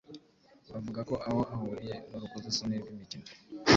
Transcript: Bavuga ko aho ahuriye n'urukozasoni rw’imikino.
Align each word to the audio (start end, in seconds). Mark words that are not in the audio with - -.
Bavuga 0.71 0.99
ko 1.09 1.15
aho 1.27 1.41
ahuriye 1.53 1.95
n'urukozasoni 2.09 2.75
rw’imikino. 2.81 3.27